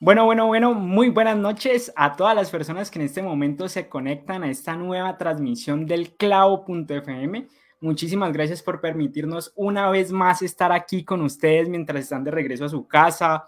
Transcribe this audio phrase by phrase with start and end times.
[0.00, 3.88] Bueno, bueno, bueno, muy buenas noches a todas las personas que en este momento se
[3.88, 7.48] conectan a esta nueva transmisión del clavo.fm.
[7.80, 12.66] Muchísimas gracias por permitirnos una vez más estar aquí con ustedes mientras están de regreso
[12.66, 13.46] a su casa,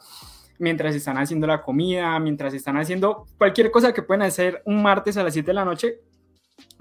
[0.58, 5.16] mientras están haciendo la comida, mientras están haciendo cualquier cosa que puedan hacer un martes
[5.16, 6.00] a las 7 de la noche.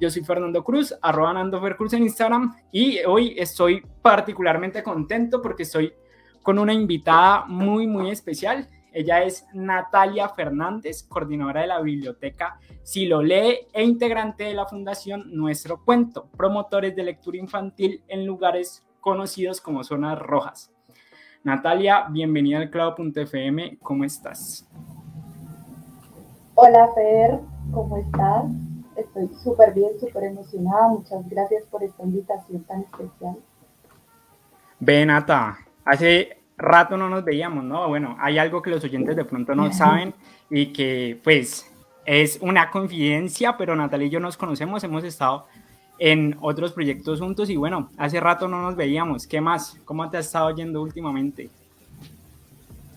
[0.00, 5.64] Yo soy Fernando Cruz, arroba Nando Cruz en Instagram y hoy estoy particularmente contento porque
[5.64, 5.92] estoy
[6.42, 8.68] con una invitada muy, muy especial.
[8.92, 14.66] Ella es Natalia Fernández, coordinadora de la biblioteca Si lo lee e integrante de la
[14.66, 20.72] Fundación Nuestro Cuento, promotores de lectura infantil en lugares conocidos como zonas rojas.
[21.42, 24.68] Natalia, bienvenida al Clavo.fm, ¿cómo estás?
[26.54, 27.40] Hola Fer,
[27.72, 28.67] ¿cómo estás?
[28.98, 30.88] Estoy súper bien, súper emocionada.
[30.88, 33.36] Muchas gracias por esta invitación tan especial.
[34.80, 37.88] Ve, Nata, hace rato no nos veíamos, ¿no?
[37.88, 40.12] Bueno, hay algo que los oyentes de pronto no saben
[40.50, 41.70] y que pues
[42.04, 45.46] es una confidencia, pero Natalia y yo nos conocemos, hemos estado
[46.00, 49.28] en otros proyectos juntos y bueno, hace rato no nos veíamos.
[49.28, 49.76] ¿Qué más?
[49.84, 51.50] ¿Cómo te ha estado yendo últimamente?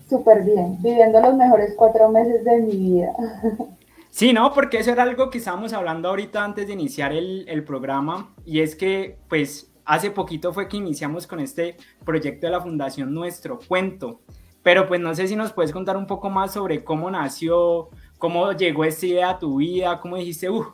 [0.08, 3.12] Súper bien, viviendo los mejores cuatro meses de mi vida.
[4.12, 8.34] Sí, no, porque eso era algo que estábamos hablando ahorita antes de iniciar el, programa
[8.44, 13.14] y es que pues hace poquito fue que iniciamos con este proyecto de la Fundación
[13.14, 14.20] Nuestro Cuento.
[14.62, 18.52] Pero pues no sé si nos puedes contar un poco más sobre cómo nació, cómo
[18.52, 20.66] llegó esta idea a tu vida, cómo dijiste, uh,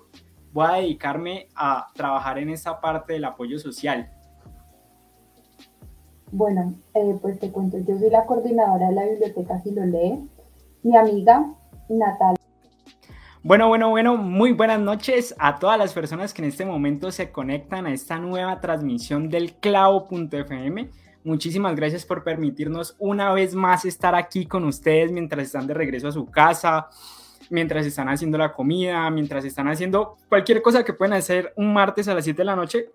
[0.53, 4.11] voy a dedicarme a trabajar en esta parte del apoyo social.
[6.33, 10.29] Bueno, eh, pues te cuento, yo soy la coordinadora de la biblioteca Si lo lee.
[10.83, 11.55] Mi amiga
[11.89, 12.38] Natalia
[13.49, 17.33] bueno, bueno, bueno, muy buenas noches a todas las personas que en este momento se
[17.33, 20.91] conectan a esta nueva transmisión del clavo.fm.
[21.25, 26.09] Muchísimas gracias por permitirnos una vez más estar aquí con ustedes mientras están de regreso
[26.09, 26.91] a su casa,
[27.49, 32.07] mientras están haciendo la comida, mientras están haciendo cualquier cosa que puedan hacer un martes
[32.09, 32.91] a las 7 de la noche.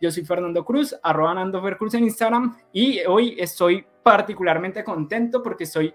[0.00, 5.64] Yo soy Fernando Cruz, arroba Nando Cruz en Instagram y hoy estoy particularmente contento porque
[5.64, 5.92] estoy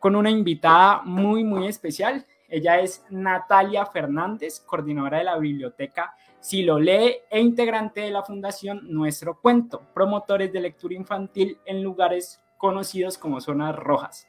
[0.00, 2.26] con una invitada muy, muy especial.
[2.48, 8.24] Ella es Natalia Fernández, coordinadora de la biblioteca Si lo lee e integrante de la
[8.24, 14.26] Fundación Nuestro Cuento, promotores de lectura infantil en lugares conocidos como zonas rojas.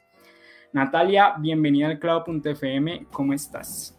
[0.72, 3.98] Natalia, bienvenida al Clavo.fm, ¿cómo estás?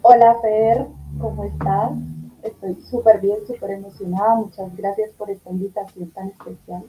[0.00, 0.86] Hola Fer,
[1.20, 1.90] ¿cómo estás?
[2.42, 4.36] Estoy súper bien, súper emocionada.
[4.36, 6.84] Muchas gracias por esta invitación tan especial.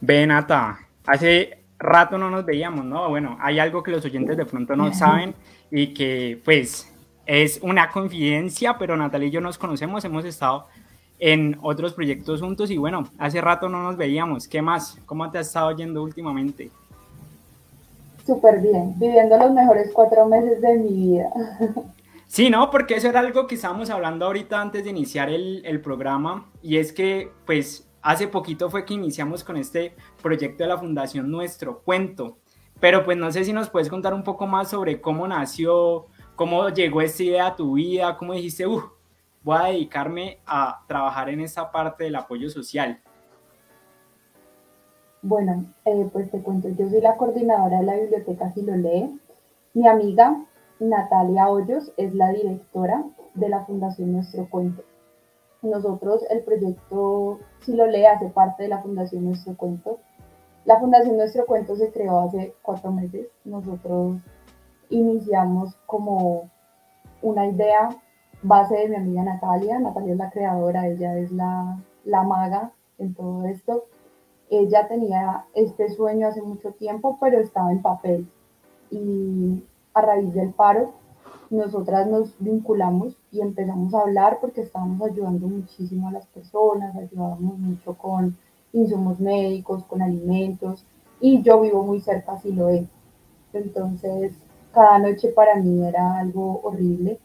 [0.00, 3.08] Ven, Nata, hace rato no nos veíamos, ¿no?
[3.08, 5.34] Bueno, hay algo que los oyentes de pronto no saben
[5.70, 6.92] y que pues
[7.26, 10.66] es una confidencia, pero Natalia y yo nos conocemos, hemos estado
[11.18, 14.46] en otros proyectos juntos y bueno, hace rato no nos veíamos.
[14.48, 14.98] ¿Qué más?
[15.06, 16.70] ¿Cómo te has estado yendo últimamente?
[18.26, 21.30] Súper bien, viviendo los mejores cuatro meses de mi vida.
[22.28, 25.80] Sí, no, porque eso era algo que estábamos hablando ahorita antes de iniciar el, el,
[25.80, 30.78] programa y es que pues hace poquito fue que iniciamos con este proyecto de la
[30.78, 32.38] Fundación Nuestro Cuento,
[32.78, 36.06] pero pues no sé si nos puedes contar un poco más sobre cómo nació,
[36.36, 38.80] cómo llegó esta idea a tu vida, cómo dijiste, uh,
[39.42, 43.00] voy a dedicarme a trabajar en esta parte del apoyo social?
[45.22, 49.18] Bueno, eh, pues te cuento, yo soy la coordinadora de la biblioteca Si lo lee.
[49.74, 50.46] Mi amiga
[50.78, 53.02] Natalia Hoyos es la directora
[53.34, 54.84] de la Fundación Nuestro Cuento.
[55.70, 59.98] Nosotros, el proyecto Si lo lee hace parte de la Fundación Nuestro Cuento.
[60.64, 63.28] La Fundación Nuestro Cuento se creó hace cuatro meses.
[63.44, 64.18] Nosotros
[64.90, 66.50] iniciamos como
[67.22, 67.88] una idea
[68.42, 69.78] base de mi amiga Natalia.
[69.78, 73.84] Natalia es la creadora, ella es la, la maga en todo esto.
[74.50, 78.28] Ella tenía este sueño hace mucho tiempo, pero estaba en papel.
[78.90, 79.64] Y
[79.94, 80.92] a raíz del paro,
[81.50, 87.58] nosotras nos vinculamos y empezamos a hablar porque estábamos ayudando muchísimo a las personas, ayudábamos
[87.58, 88.36] mucho con
[88.72, 90.84] insumos médicos, con alimentos,
[91.20, 92.86] y yo vivo muy cerca, así lo es.
[93.52, 94.32] Entonces,
[94.72, 97.18] cada noche para mí era algo horrible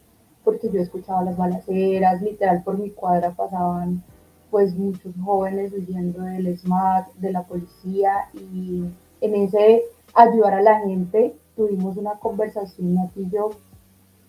[0.44, 4.04] porque yo escuchaba las balaceras, literal por mi cuadra pasaban
[4.50, 8.86] pues muchos jóvenes huyendo del SMAT, de la policía y
[9.22, 9.84] en ese
[10.14, 13.52] ayudar a la gente tuvimos una conversación Nati y yo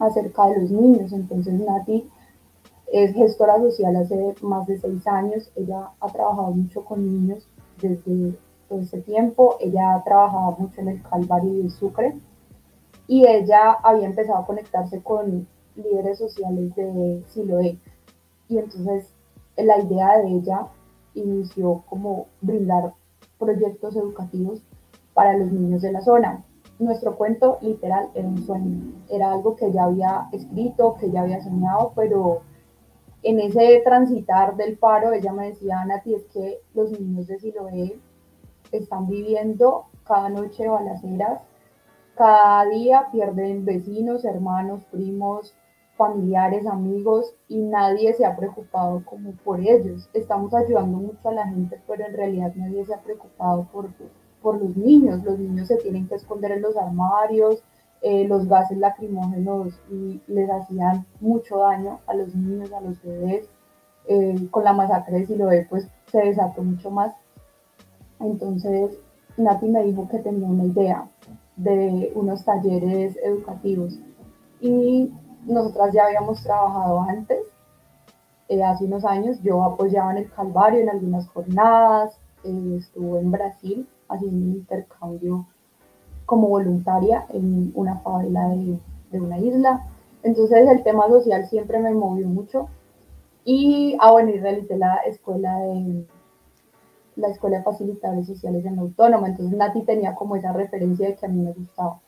[0.02, 1.12] acerca de los niños.
[1.12, 2.08] Entonces Nati
[2.92, 7.48] es gestora social hace más de seis años, ella ha trabajado mucho con niños
[7.80, 8.34] desde
[8.68, 12.14] todo ese tiempo, ella ha trabajado mucho en el Calvario de Sucre
[13.06, 17.78] y ella había empezado a conectarse con líderes sociales de Siloé.
[18.48, 19.06] Y entonces
[19.56, 20.66] la idea de ella
[21.14, 22.92] inició como brindar
[23.38, 24.60] proyectos educativos
[25.14, 26.44] para los niños de la zona.
[26.78, 31.42] Nuestro cuento literal era un sueño, era algo que ya había escrito, que ya había
[31.42, 32.42] soñado, pero
[33.22, 38.00] en ese transitar del paro, ella me decía, Nati, es que los niños de Siloé
[38.72, 41.40] están viviendo cada noche balaceras,
[42.16, 45.54] cada día pierden vecinos, hermanos, primos,
[45.96, 50.08] familiares, amigos y nadie se ha preocupado como por ellos.
[50.12, 53.88] Estamos ayudando mucho a la gente, pero en realidad nadie se ha preocupado por,
[54.42, 55.22] por los niños.
[55.24, 57.62] Los niños se tienen que esconder en los armarios,
[58.02, 63.48] eh, los gases lacrimógenos y les hacían mucho daño a los niños, a los bebés.
[64.08, 67.14] Eh, con la masacre de Siloé, pues se desató mucho más.
[68.18, 68.98] Entonces,
[69.36, 71.08] Nati me dijo que tenía una idea
[71.56, 73.98] de unos talleres educativos
[74.60, 75.12] y
[75.46, 77.40] nosotras ya habíamos trabajado antes,
[78.48, 83.88] eh, hace unos años, yo apoyaba en el Calvario en algunas jornadas, estuve en Brasil
[84.12, 85.46] haciendo un intercambio
[86.26, 88.78] como voluntaria en una favela de,
[89.20, 89.86] una isla.
[90.22, 92.68] Entonces el tema social siempre me movió mucho.
[93.44, 96.06] Y, ah, bueno, y realicé la escuela de
[97.16, 99.28] la escuela de facilitadores sociales en la autónoma.
[99.28, 102.00] Entonces Nati tenía como esa referencia de que a mí me gustaba.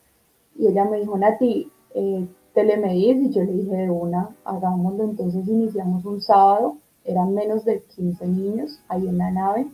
[0.57, 5.05] Y ella me dijo, Nati, eh, telemedis y yo le dije de una, hagámoslo.
[5.05, 9.67] Entonces iniciamos un sábado, eran menos de 15 niños ahí en la nave.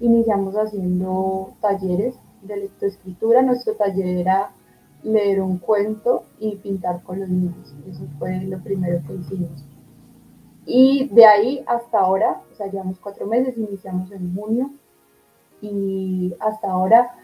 [0.00, 3.42] Iniciamos haciendo talleres de lectoescritura.
[3.42, 4.50] Nuestro taller era
[5.02, 7.74] leer un cuento y pintar con los niños.
[7.88, 9.64] Eso fue lo primero que hicimos.
[10.66, 14.70] Y de ahí hasta ahora, o sea, llevamos cuatro meses, iniciamos en junio
[15.62, 17.14] y hasta ahora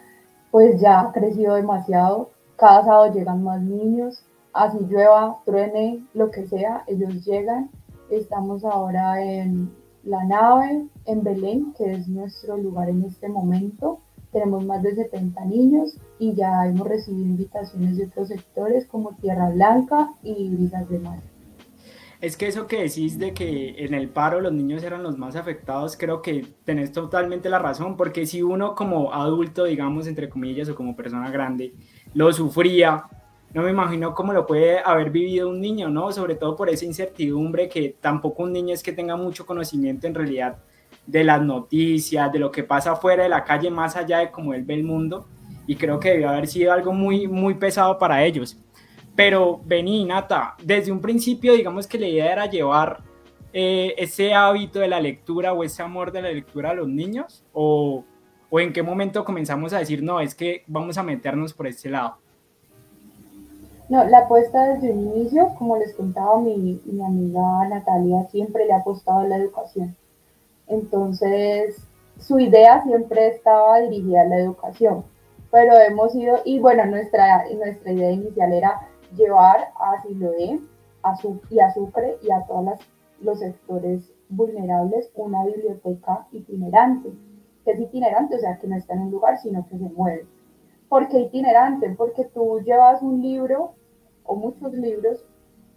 [0.53, 2.31] pues ya ha crecido demasiado.
[2.57, 7.71] Cada sábado llegan más niños, así llueva, truene, lo que sea, ellos llegan.
[8.11, 9.73] Estamos ahora en
[10.05, 14.01] la nave, en Belén, que es nuestro lugar en este momento.
[14.33, 19.51] Tenemos más de 70 niños y ya hemos recibido invitaciones de otros sectores como Tierra
[19.51, 21.19] Blanca y Brisas de Mar.
[22.23, 25.35] Es que eso que decís de que en el paro los niños eran los más
[25.35, 30.69] afectados, creo que tenés totalmente la razón, porque si uno como adulto, digamos, entre comillas,
[30.69, 31.75] o como persona grande,
[32.15, 33.07] lo sufría,
[33.55, 36.11] no me imagino cómo lo puede haber vivido un niño, ¿no?
[36.11, 40.15] Sobre todo por esa incertidumbre que tampoco un niño es que tenga mucho conocimiento en
[40.15, 40.59] realidad
[41.07, 44.55] de las noticias, de lo que pasa fuera de la calle, más allá de cómo
[44.55, 45.27] él ve el mundo.
[45.67, 48.57] Y creo que debió haber sido algo muy, muy pesado para ellos.
[49.15, 53.03] Pero vení, Nata, desde un principio digamos que la idea era llevar
[53.53, 57.45] eh, ese hábito de la lectura o ese amor de la lectura a los niños.
[57.53, 58.05] O,
[58.49, 61.91] o en qué momento comenzamos a decir, no, es que vamos a meternos por este
[61.91, 62.22] lado.
[63.93, 68.73] No, la apuesta desde un inicio, como les contaba mi, mi amiga Natalia, siempre le
[68.73, 69.95] ha apostado a la educación.
[70.67, 71.77] Entonces,
[72.19, 75.05] su idea siempre estaba dirigida a la educación,
[75.51, 78.81] pero hemos ido, y bueno, nuestra, nuestra idea inicial era
[79.15, 80.59] llevar a Siloé
[81.03, 82.79] a su, y a Sucre y a todos
[83.21, 87.11] los sectores vulnerables una biblioteca itinerante.
[87.63, 88.37] que es itinerante?
[88.37, 90.25] O sea, que no está en un lugar, sino que se mueve.
[90.89, 91.91] ¿Por qué itinerante?
[91.91, 93.75] Porque tú llevas un libro
[94.25, 95.25] o muchos libros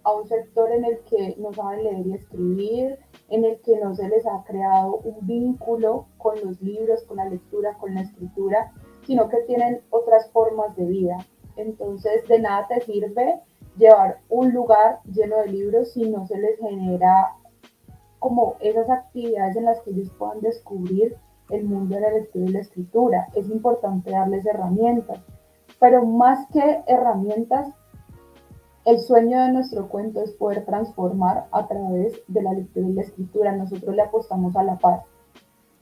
[0.04, 3.00] a un sector en el que no saben leer y escribir,
[3.30, 7.25] en el que no se les ha creado un vínculo con los libros, con la
[7.25, 8.72] lectura, con la escritura,
[9.06, 11.18] sino que tienen otras formas de vida.
[11.56, 13.42] Entonces, de nada te sirve
[13.78, 17.34] llevar un lugar lleno de libros si no se les genera
[18.20, 21.16] como esas actividades en las que ellos puedan descubrir
[21.50, 23.28] el mundo de la lectura y la escritura.
[23.36, 25.20] Es importante darles herramientas,
[25.80, 27.68] pero más que herramientas,
[28.86, 33.01] el sueño de nuestro cuento es poder transformar a través de la lectura y la
[33.01, 33.51] escritura.
[33.51, 35.01] Nosotros le apostamos a la paz,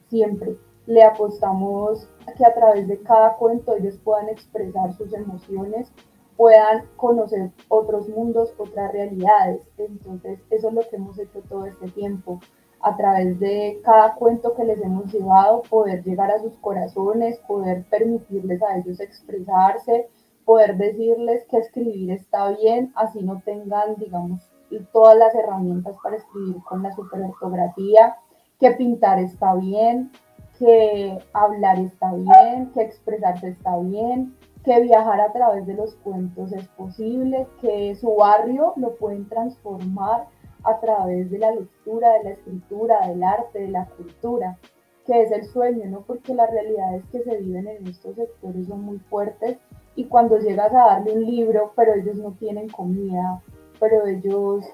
[0.08, 0.58] siempre.
[0.86, 5.92] Le apostamos a que a través de cada cuento ellos puedan expresar sus emociones,
[6.38, 9.62] puedan conocer otros mundos, otras realidades.
[9.78, 12.40] Entonces, eso es lo que hemos hecho todo este tiempo.
[12.80, 17.84] A través de cada cuento que les hemos llevado, poder llegar a sus corazones, poder
[17.90, 20.10] permitirles a ellos expresarse,
[20.46, 24.50] poder decirles que escribir está bien, así no tengan, digamos,
[24.92, 28.18] todas las herramientas para escribir con la superortografía,
[28.60, 30.12] que pintar está bien,
[30.58, 36.54] que hablar está bien, que expresarse está bien, que viajar a través de los cuentos
[36.54, 40.28] es posible, que su barrio lo pueden transformar
[40.64, 44.58] a través de la lectura, de la escritura, del arte, de la cultura,
[45.06, 46.02] que es el sueño, ¿no?
[46.02, 49.58] Porque las realidades que se viven en estos sectores son muy fuertes
[49.96, 53.42] y cuando llegas a darle un libro, pero ellos no tienen comida,
[53.80, 54.66] pero ellos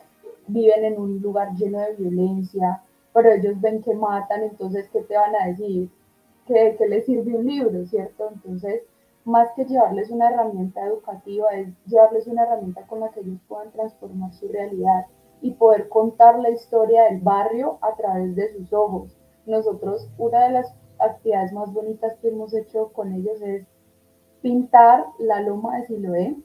[0.48, 2.82] viven en un lugar lleno de violencia,
[3.14, 5.90] pero ellos ven que matan, entonces, ¿qué te van a decir?
[6.46, 8.30] ¿Qué, qué les sirve un libro, cierto?
[8.34, 8.84] Entonces,
[9.26, 13.72] más que llevarles una herramienta educativa, es llevarles una herramienta con la que ellos puedan
[13.72, 15.06] transformar su realidad
[15.42, 19.16] y poder contar la historia del barrio a través de sus ojos.
[19.46, 23.66] Nosotros, una de las actividades más bonitas que hemos hecho con ellos es
[24.42, 26.36] pintar la loma de Siloé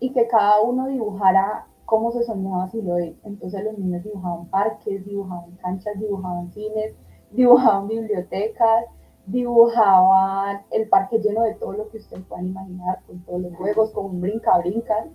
[0.00, 3.16] y que cada uno dibujara cómo se soñaba Siloé.
[3.24, 6.94] Entonces los niños dibujaban parques, dibujaban canchas, dibujaban cines,
[7.32, 8.86] dibujaban bibliotecas,
[9.26, 13.90] dibujaban el parque lleno de todo lo que ustedes puedan imaginar, con todos los juegos,
[13.92, 15.06] con un brinca-brinca.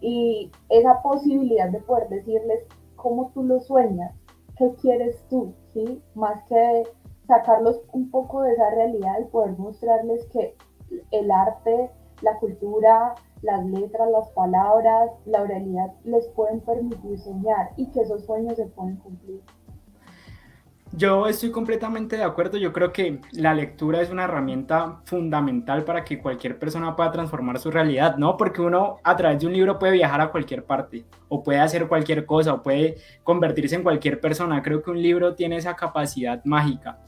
[0.00, 2.64] Y esa posibilidad de poder decirles
[2.96, 4.14] cómo tú lo sueñas,
[4.56, 6.02] qué quieres tú, ¿sí?
[6.14, 6.82] Más que
[7.26, 10.56] sacarlos un poco de esa realidad y poder mostrarles que
[11.10, 11.90] el arte,
[12.22, 18.24] la cultura, las letras, las palabras, la oralidad les pueden permitir soñar y que esos
[18.24, 19.40] sueños se pueden cumplir.
[20.96, 22.56] Yo estoy completamente de acuerdo.
[22.56, 27.58] Yo creo que la lectura es una herramienta fundamental para que cualquier persona pueda transformar
[27.58, 28.36] su realidad, ¿no?
[28.36, 31.88] Porque uno a través de un libro puede viajar a cualquier parte o puede hacer
[31.88, 34.62] cualquier cosa o puede convertirse en cualquier persona.
[34.62, 37.00] Creo que un libro tiene esa capacidad mágica.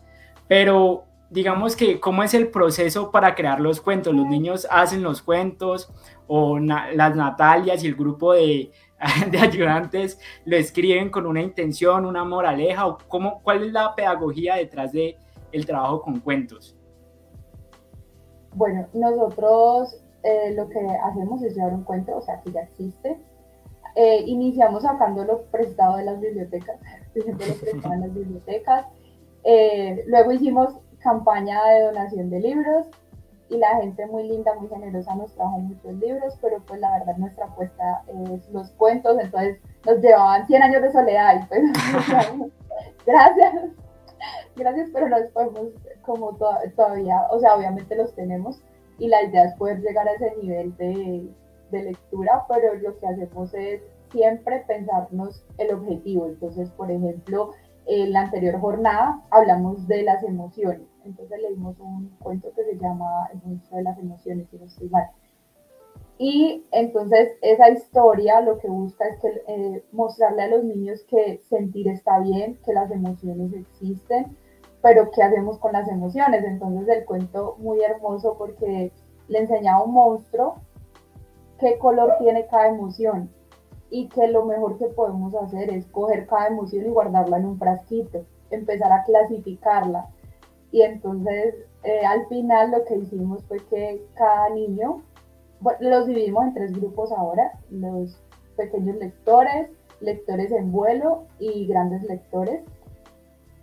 [0.49, 4.15] Pero digamos que, ¿cómo es el proceso para crear los cuentos?
[4.15, 5.93] ¿Los niños hacen los cuentos
[6.27, 8.71] o las Natalias y el grupo de
[9.31, 14.57] de ayudantes lo escriben con una intención, una moraleja o cómo, cuál es la pedagogía
[14.57, 15.17] detrás de
[15.53, 16.77] el trabajo con cuentos?
[18.55, 23.19] Bueno, nosotros eh, lo que hacemos es llevar un cuento, o sea, que ya existe.
[23.95, 26.79] Eh, iniciamos sacándolo prestado de las bibliotecas,
[27.15, 28.87] en las bibliotecas.
[29.45, 30.75] Eh, luego hicimos
[31.07, 32.89] campaña de donación de libros
[33.49, 37.17] y la gente muy linda, muy generosa nos trajo muchos libros, pero pues la verdad
[37.17, 41.63] nuestra apuesta es los cuentos, entonces nos llevaban 100 años de soledad y pues
[43.07, 43.55] gracias,
[44.57, 45.69] gracias, pero no podemos
[46.03, 46.37] como
[46.75, 48.61] todavía, o sea, obviamente los tenemos
[48.99, 51.31] y la idea es poder llegar a ese nivel de,
[51.71, 57.53] de lectura, pero lo que hacemos es siempre pensarnos el objetivo, entonces por ejemplo,
[57.87, 63.29] en la anterior jornada hablamos de las emociones entonces leímos un cuento que se llama
[63.33, 65.11] El monstruo de las emociones, si no estoy mal.
[66.19, 71.89] Y entonces esa historia lo que busca es eh, mostrarle a los niños que sentir
[71.89, 74.37] está bien, que las emociones existen,
[74.83, 76.45] pero qué hacemos con las emociones.
[76.45, 78.93] Entonces el cuento muy hermoso porque
[79.29, 80.57] le enseñaba a un monstruo
[81.59, 83.31] qué color tiene cada emoción
[83.91, 87.59] y que lo mejor que podemos hacer es coger cada emoción y guardarla en un
[87.59, 90.09] frasquito, empezar a clasificarla
[90.77, 91.55] y entonces
[91.85, 95.03] eh, al final lo que hicimos fue que cada niño,
[95.81, 98.23] los dividimos en tres grupos ahora, los
[98.59, 102.61] pequeños lectores, lectores en vuelo y grandes lectores,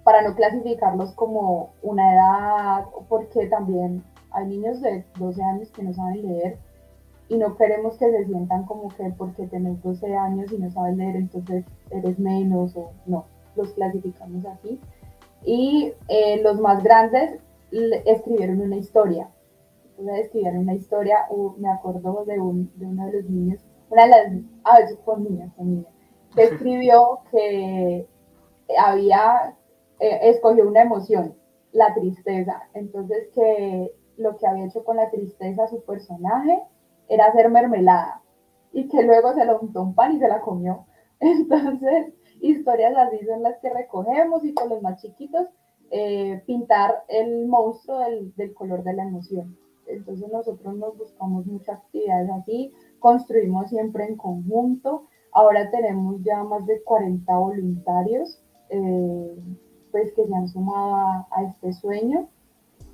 [0.03, 5.93] para no clasificarlos como una edad, porque también hay niños de 12 años que no
[5.93, 6.57] saben leer
[7.29, 10.97] y no queremos que se sientan como que porque tenés 12 años y no sabes
[10.97, 14.79] leer, entonces eres menos o no, los clasificamos así
[15.45, 17.39] y eh, los más grandes
[18.05, 19.29] escribieron una historia.
[19.97, 24.09] Entonces escribieron una historia, me acuerdo de, un, de uno de los niños, una de
[24.09, 24.33] las,
[24.63, 25.93] a veces con niñas, con niñas,
[26.35, 28.07] que escribió que
[28.77, 29.55] había,
[29.99, 31.35] eh, escogió una emoción,
[31.71, 32.63] la tristeza.
[32.73, 36.61] Entonces que lo que había hecho con la tristeza su personaje
[37.07, 38.21] era hacer mermelada
[38.71, 40.85] y que luego se lo untó un pan y se la comió.
[41.19, 45.47] Entonces, historias así son las que recogemos y con los más chiquitos
[45.91, 47.99] eh, pintar el monstruo
[48.35, 49.57] del, color de la emoción.
[49.87, 55.07] Entonces nosotros nos buscamos muchas actividades así, construimos siempre en conjunto.
[55.31, 59.35] Ahora tenemos ya más de 40 voluntarios eh,
[59.91, 62.27] pues que se han sumado a, a, este sueño.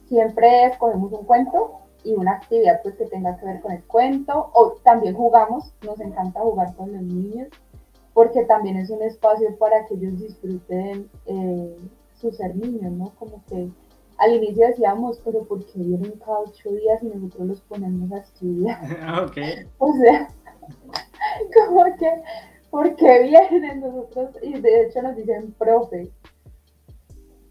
[0.05, 4.51] Siempre escogemos un cuento y una actividad pues que tenga que ver con el cuento
[4.53, 7.49] o también jugamos, nos encanta jugar con los niños
[8.19, 11.77] porque también es un espacio para que ellos disfruten eh,
[12.15, 13.13] su ser niños, ¿no?
[13.17, 13.69] Como que
[14.17, 18.17] al inicio decíamos, pero ¿por qué vienen cada ocho días y nosotros los ponemos a
[18.17, 18.77] estudiar?
[19.23, 19.37] ok.
[19.77, 20.27] O sea,
[21.65, 22.11] como que,
[22.69, 24.31] ¿por qué vienen nosotros?
[24.41, 26.11] Y de hecho nos dicen, profe.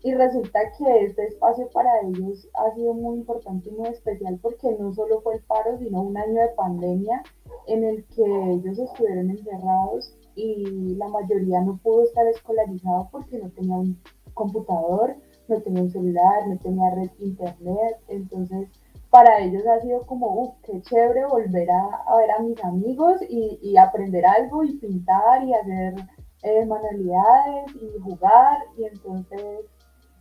[0.02, 4.70] Y resulta que este espacio para ellos ha sido muy importante y muy especial porque
[4.78, 7.22] no solo fue el paro, sino un año de pandemia
[7.68, 13.50] en el que ellos estuvieron encerrados y la mayoría no pudo estar escolarizado porque no
[13.50, 14.00] tenía un
[14.34, 15.16] computador,
[15.48, 18.68] no tenía un celular, no tenía red internet, entonces
[19.10, 23.76] para ellos ha sido como, uff, qué chévere volver a, ver a mis amigos y,
[23.76, 25.94] aprender algo y pintar y hacer
[26.42, 29.66] eh, manualidades y jugar y entonces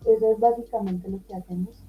[0.06, 1.84] eso es básicamente lo que hacemos.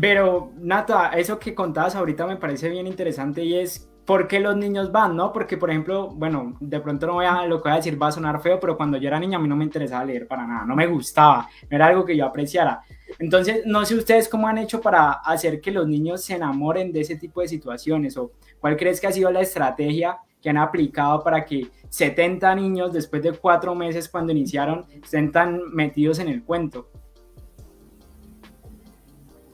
[0.00, 4.56] Pero Nata, eso que contabas ahorita me parece bien interesante y es por qué los
[4.56, 5.32] niños van, ¿no?
[5.32, 8.08] Porque, por ejemplo, bueno, de pronto no voy a, lo que voy a decir va
[8.08, 10.44] a sonar feo, pero cuando yo era niña a mí no me interesaba leer para
[10.48, 12.82] nada, no me gustaba, no era algo que yo apreciara.
[13.20, 17.02] Entonces, no sé ustedes cómo han hecho para hacer que los niños se enamoren de
[17.02, 21.22] ese tipo de situaciones o cuál crees que ha sido la estrategia que han aplicado
[21.22, 26.42] para que 70 niños después de cuatro meses cuando iniciaron estén tan metidos en el
[26.42, 26.88] cuento.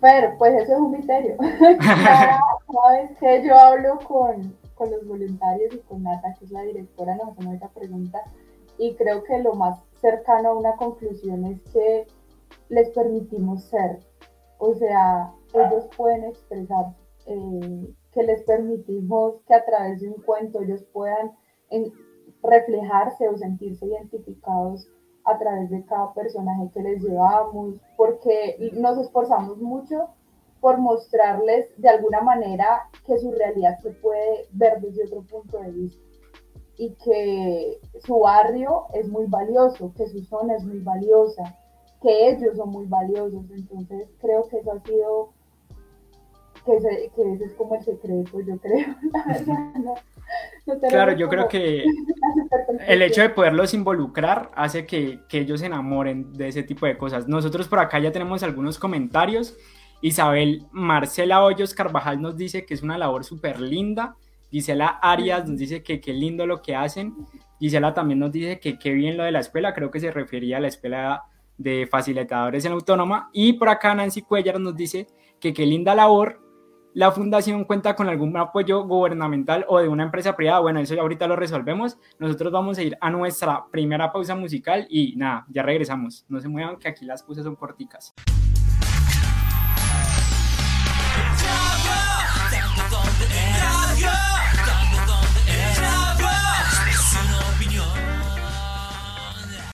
[0.00, 1.36] Pero, pues eso es un misterio.
[1.78, 2.40] cada,
[2.92, 7.16] vez que yo hablo con, con, los voluntarios y con Nata, que es la directora,
[7.16, 8.20] nos hacemos esa pregunta
[8.78, 12.06] y creo que lo más cercano a una conclusión es que
[12.68, 14.00] les permitimos ser.
[14.58, 16.94] O sea, ellos pueden expresar,
[17.26, 21.32] eh, que les permitimos que a través de un cuento ellos puedan
[22.42, 24.88] reflejarse o sentirse identificados
[25.26, 30.08] a través de cada personaje que les llevamos, porque nos esforzamos mucho
[30.60, 35.70] por mostrarles de alguna manera que su realidad se puede ver desde otro punto de
[35.70, 36.02] vista
[36.78, 41.56] y que su barrio es muy valioso, que su zona es muy valiosa,
[42.02, 43.44] que ellos son muy valiosos.
[43.50, 45.30] Entonces creo que eso ha sido,
[46.64, 49.94] que ese, que ese es como el secreto, yo creo, la verdad
[50.88, 51.84] claro, yo creo que
[52.86, 56.96] el hecho de poderlos involucrar hace que, que, ellos se enamoren de ese tipo de
[56.96, 57.28] cosas.
[57.28, 59.56] Nosotros por acá ya tenemos algunos comentarios.
[60.02, 64.16] Isabel Marcela Hoyos Carvajal nos dice que es una labor súper linda.
[64.50, 67.14] Gisela Arias nos dice que qué lindo lo que hacen.
[67.58, 69.74] Gisela también nos dice que qué bien lo de la escuela.
[69.74, 71.22] Creo que se refería a la escuela
[71.58, 73.30] de facilitadores en autónoma.
[73.32, 75.06] Y por acá Nancy Cuellar nos dice
[75.40, 76.40] que qué linda labor
[76.96, 81.02] la fundación cuenta con algún apoyo gubernamental o de una empresa privada, bueno, eso ya
[81.02, 81.98] ahorita lo resolvemos.
[82.18, 86.24] Nosotros vamos a ir a nuestra primera pausa musical y nada, ya regresamos.
[86.30, 88.14] No se muevan que aquí las cosas son corticas.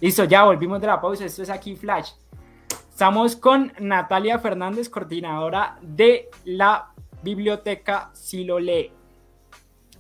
[0.01, 1.25] Listo, ya volvimos de la pausa.
[1.25, 2.15] Esto es aquí Flash.
[2.91, 6.92] Estamos con Natalia Fernández, coordinadora de la
[7.23, 8.93] biblioteca si lo lee.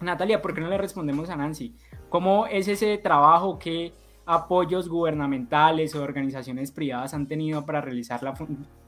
[0.01, 1.77] Natalia, ¿por qué no le respondemos a Nancy?
[2.09, 3.59] ¿Cómo es ese trabajo?
[3.59, 3.93] ¿Qué
[4.27, 8.35] apoyos gubernamentales o organizaciones privadas han tenido para realizar, la,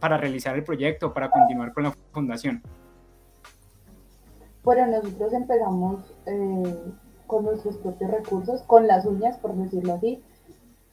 [0.01, 2.63] para realizar el proyecto, para continuar con la fundación?
[4.63, 6.93] Bueno, nosotros empezamos eh,
[7.27, 10.23] con nuestros propios recursos, con las uñas, por decirlo así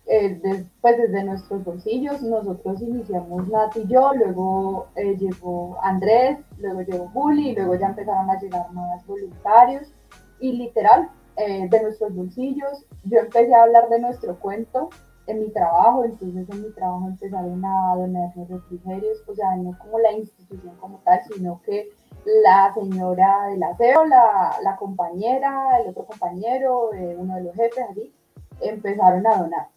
[0.07, 2.21] eh, pues desde nuestros bolsillos.
[2.21, 7.87] Nosotros iniciamos Nat y yo, luego eh, llegó Andrés, luego llegó Juli, y luego ya
[7.87, 9.93] empezaron a llegar más voluntarios.
[10.39, 14.89] Y literal, eh, de nuestros bolsillos, yo empecé a hablar de nuestro cuento
[15.27, 19.77] en mi trabajo, entonces en mi trabajo empezaron a donar los refrigerios, o sea, no
[19.77, 21.89] como la institución como tal, sino que
[22.43, 28.11] la señora del aseo, la, la compañera, el otro compañero, uno de los jefes, así,
[28.61, 29.67] empezaron a donar.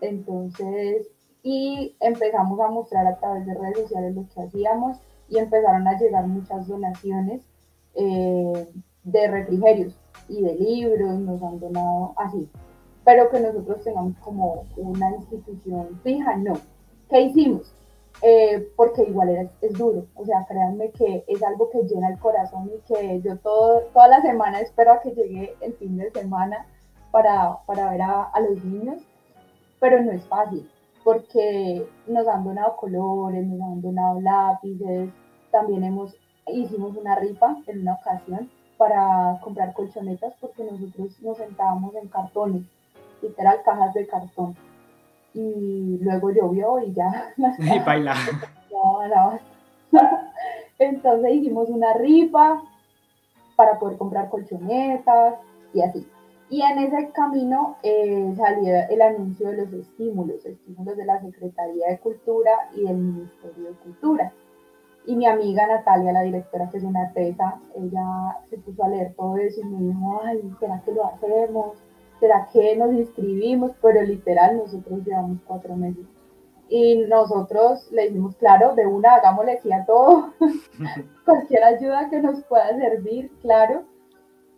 [0.00, 1.08] Entonces,
[1.42, 5.98] y empezamos a mostrar a través de redes sociales lo que hacíamos y empezaron a
[5.98, 7.42] llegar muchas donaciones
[7.94, 8.68] eh,
[9.04, 9.94] de refrigerios.
[10.28, 12.48] y de libros, nos han donado así.
[13.04, 16.54] Pero que nosotros tengamos como una institución fija, no.
[17.10, 17.74] ¿Qué hicimos?
[18.22, 22.18] Eh, porque igual es, es, duro, o sea, créanme que es algo que llena el
[22.18, 26.10] corazón y que yo todo, toda la semana espero a que llegue el fin de
[26.12, 26.64] semana
[27.10, 29.02] para, para ver a, a los niños,
[29.84, 30.66] pero no es fácil,
[31.04, 35.10] porque nos han donado colores, nos han donado lápices,
[35.50, 36.16] también hemos,
[36.46, 42.62] hicimos una rifa en una ocasión para comprar colchonetas porque nosotros nos sentábamos en cartones,
[43.20, 44.56] literal cajas de cartón
[45.34, 48.14] y luego llovió y ya y baila.
[50.78, 52.62] Entonces hicimos una rifa
[53.54, 55.34] para poder comprar colchonetas
[55.74, 56.08] y así.
[56.54, 61.88] Y en ese camino eh, salió el anuncio de los estímulos, estímulos de la Secretaría
[61.88, 64.32] de Cultura y del Ministerio de Cultura.
[65.04, 69.14] Y mi amiga Natalia, la directora, que es una tesa, ella se puso a leer
[69.16, 71.82] todo eso y me dijo, ay, ¿será que lo hacemos?
[72.20, 73.72] ¿será que nos inscribimos?
[73.82, 76.06] Pero literal, nosotros llevamos cuatro meses.
[76.68, 80.32] Y nosotros le dijimos, claro, de una, hagámosle aquí a todo,
[81.24, 83.92] cualquier ayuda que nos pueda servir, claro.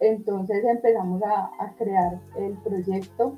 [0.00, 3.36] Entonces empezamos a, crear el proyecto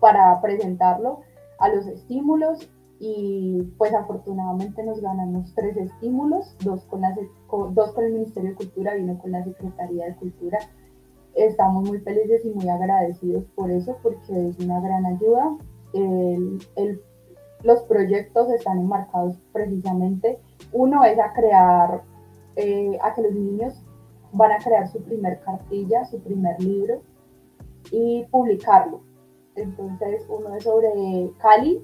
[0.00, 1.20] para presentarlo
[1.58, 7.16] a los estímulos y pues afortunadamente nos ganamos tres estímulos, dos con, la,
[7.70, 10.58] dos con el Ministerio de Cultura y uno con la Secretaría de Cultura
[11.34, 15.56] Estamos muy felices y muy agradecidos por eso, porque es una gran ayuda.
[17.62, 20.38] los proyectos están enmarcados precisamente,
[20.72, 22.02] uno es a crear,
[22.56, 23.83] eh, a que los niños
[24.34, 27.02] van a crear su primer cartilla, su primer libro
[27.90, 29.00] y publicarlo.
[29.56, 31.80] Entonces, uno es sobre Cali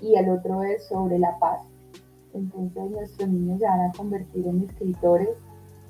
[0.00, 1.60] y el otro es sobre La Paz.
[2.32, 5.30] Entonces, nuestros niños se van a convertir en escritores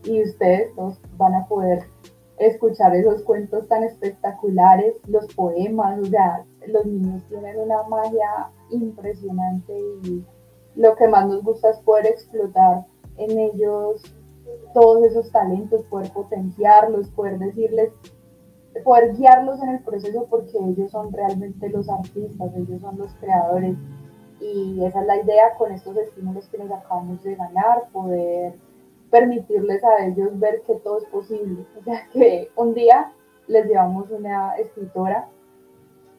[0.04, 1.84] y ustedes todos van a poder
[2.38, 9.76] escuchar esos cuentos tan espectaculares, los poemas, o sea, los niños tienen una magia impresionante
[10.04, 10.24] y
[10.76, 12.86] lo que más nos gusta es poder explotar
[13.16, 14.02] en ellos
[14.74, 17.90] todos esos talentos, poder potenciarlos, poder decirles,
[18.84, 23.76] poder guiarlos en el proceso porque ellos son realmente los artistas, ellos son los creadores
[24.40, 28.54] y esa es la idea con estos estímulos que nos acabamos de ganar, poder
[29.10, 31.64] permitirles a ellos ver que todo es posible.
[31.78, 33.12] O sea, que un día
[33.46, 35.28] les llevamos una escritora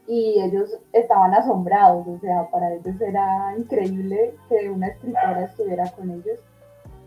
[0.08, 6.10] y ellos estaban asombrados, o sea, para ellos era increíble que una escritora estuviera con
[6.10, 6.40] ellos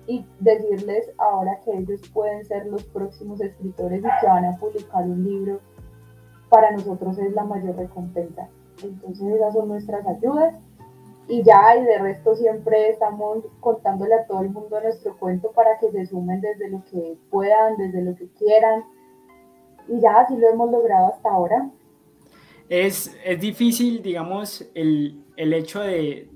[0.06, 5.04] y decirles ahora que ellos pueden ser los próximos escritores y que van a publicar
[5.04, 5.60] un libro,
[6.48, 8.48] para nosotros es la mayor recompensa.
[8.82, 10.54] Entonces esas son nuestras ayudas
[11.28, 15.78] y ya, y de resto siempre estamos contándole a todo el mundo nuestro cuento para
[15.78, 18.84] que se sumen desde lo que puedan, desde lo que quieran.
[19.88, 21.70] Y ya así lo hemos logrado hasta ahora.
[22.68, 26.28] Es, es difícil, digamos, el, el hecho de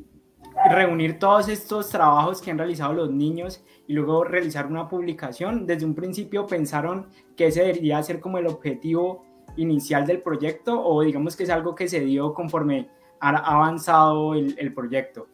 [0.70, 5.66] reunir todos estos trabajos que han realizado los niños y luego realizar una publicación.
[5.66, 9.24] Desde un principio pensaron que ese debería ser como el objetivo
[9.56, 12.88] inicial del proyecto o digamos que es algo que se dio conforme
[13.20, 15.26] ha avanzado el, el proyecto?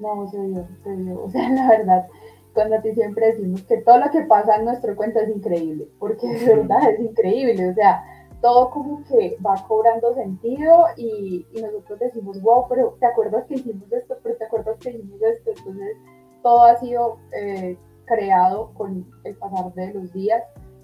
[0.00, 1.22] No, se dio, se dio.
[1.22, 2.06] O sea, la verdad,
[2.52, 5.88] cuando a ti siempre decimos que todo lo que pasa en nuestro cuento es increíble,
[5.98, 8.02] porque de verdad es increíble, o sea,
[8.44, 13.90] todo como que va cobrando sentido y, nosotros decimos, wow, pero ¿te acuerdas que hicimos
[13.90, 14.18] esto?
[14.22, 15.50] Pero ¿te acuerdas que hicimos esto?
[15.56, 15.96] Entonces,
[16.42, 20.42] todo ha sido eh, creado con el pasar de los días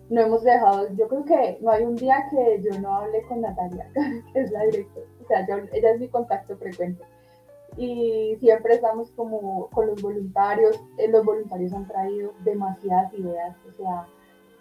[0.09, 3.43] no hemos dejado, yo creo que no hay un día que yo no hable con
[3.43, 3.89] Natalia,
[4.33, 7.05] que es la directora, o sea, ella es mi contacto frecuente.
[7.77, 13.73] Y siempre estamos como con los voluntarios, eh, los voluntarios han traído demasiadas ideas, o
[13.77, 14.09] sea,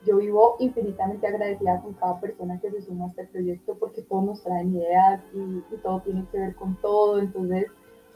[0.06, 4.24] yo vivo infinitamente agradecida con cada persona que se suma a este proyecto porque todos
[4.24, 7.68] nos traen ideas y, todo tiene que ver con todo, entonces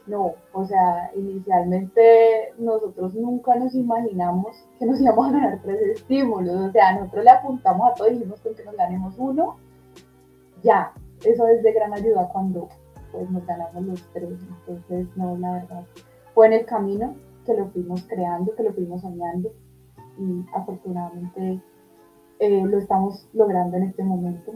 [0.06, 6.68] no, o sea, inicialmente nosotros nunca nos imaginamos que nos íbamos a ganar tres estímulos,
[6.68, 9.56] o sea, nosotros le apuntamos a todo y dijimos con que nos ganemos uno,
[10.62, 10.92] ya,
[11.24, 12.68] eso es de gran ayuda cuando
[13.12, 15.84] pues nos ganamos los tres, entonces no, la verdad,
[16.34, 19.52] fue en el camino que lo fuimos creando, que lo fuimos soñando.
[20.18, 21.60] Y afortunadamente
[22.38, 24.52] eh, lo estamos logrando en este momento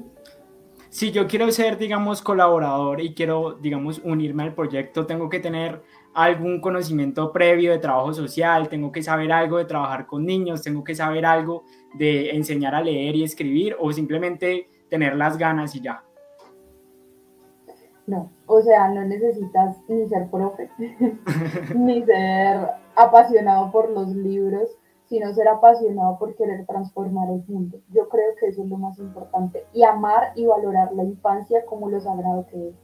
[0.91, 5.83] si yo quiero ser, digamos, colaborador y quiero, digamos, unirme al proyecto, tengo que tener
[6.15, 10.83] algún conocimiento previo de trabajo social, tengo que saber algo de trabajar con niños, tengo
[10.83, 11.65] que saber algo
[11.95, 16.03] de enseñar a leer y escribir o simplemente tener las ganas y ya.
[18.07, 20.71] No, o sea, no necesitas ni ser profe,
[21.77, 24.78] ni ser apasionado por los libros,
[25.09, 27.79] sino ser apasionado por querer transformar el mundo.
[27.91, 29.65] Yo creo que eso es lo más importante.
[29.73, 32.75] Y amar y valorar la infancia como lo sagrado que es.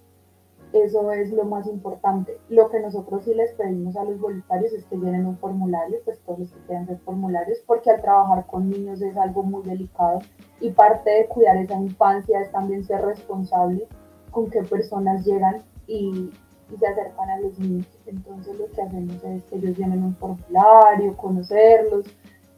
[0.72, 2.36] Eso es lo más importante.
[2.48, 6.18] Lo que nosotros sí les pedimos a los voluntarios es que llenen un formulario, pues
[6.20, 10.18] todos los que quieran ser formularios, porque al trabajar con niños es algo muy delicado
[10.60, 13.86] y parte de cuidar esa infancia es también ser responsable
[14.32, 16.30] con qué personas llegan y,
[16.74, 17.86] y se acercan a los niños.
[18.06, 22.06] Entonces lo que hacemos es que ellos llenen un formulario, conocerlos,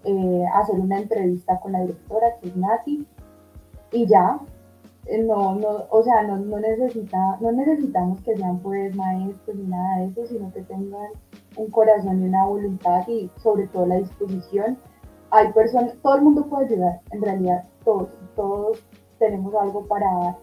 [0.05, 3.07] eh, hacer una entrevista con la directora, que es Nati,
[3.93, 4.39] y ya.
[5.07, 9.69] Eh, no, no, o sea, no, no, necesita, no necesitamos que sean pues maestros ni
[9.69, 11.11] nada de eso, sino que tengan
[11.57, 14.79] un corazón y una voluntad y sobre todo la disposición.
[15.31, 18.85] Hay personas, todo el mundo puede ayudar, en realidad todos, todos
[19.19, 20.37] tenemos algo para dar.